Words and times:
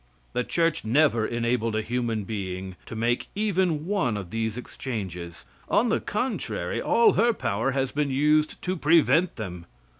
The 0.33 0.43
Church 0.43 0.83
never 0.83 1.27
enabled 1.27 1.75
a 1.75 1.83
human 1.83 2.23
being 2.23 2.75
to 2.87 2.95
make 2.95 3.27
even 3.35 3.85
one 3.85 4.17
of 4.17 4.31
these 4.31 4.57
exchanges; 4.57 5.45
on 5.69 5.89
the 5.89 5.99
contrary, 5.99 6.81
all 6.81 7.13
her 7.13 7.33
power 7.33 7.73
has 7.73 7.91
been 7.91 8.09
used 8.09 8.59
to 8.63 8.75
prevent 8.75 9.35
them. 9.35 9.67